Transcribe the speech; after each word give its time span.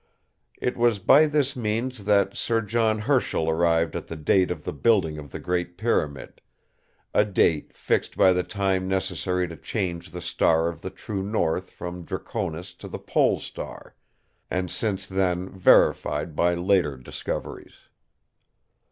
It 0.59 0.77
was 0.77 0.97
by 0.97 1.27
this 1.27 1.55
means 1.55 2.05
that 2.05 2.35
Sir 2.35 2.61
John 2.61 2.97
Herschel 2.97 3.47
arrived 3.47 3.95
at 3.95 4.07
the 4.07 4.15
date 4.15 4.49
of 4.49 4.63
the 4.63 4.73
building 4.73 5.19
of 5.19 5.29
the 5.29 5.37
Great 5.37 5.77
Pyramid—a 5.77 7.25
date 7.25 7.71
fixed 7.77 8.17
by 8.17 8.33
the 8.33 8.41
time 8.41 8.87
necessary 8.87 9.47
to 9.47 9.55
change 9.55 10.09
the 10.09 10.19
star 10.19 10.69
of 10.69 10.81
the 10.81 10.89
true 10.89 11.21
north 11.21 11.69
from 11.69 12.03
Draconis 12.03 12.73
to 12.79 12.87
the 12.87 12.97
Pole 12.97 13.39
Star, 13.39 13.93
and 14.49 14.71
since 14.71 15.05
then 15.05 15.51
verified 15.51 16.35
by 16.35 16.55
later 16.55 16.97
discoveries. 16.97 17.81